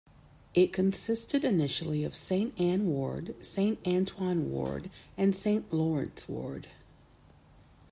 [0.55, 6.65] It consisted initially of Saint Anne Ward, Saint Antoine Ward and Saint Lawrence Ward.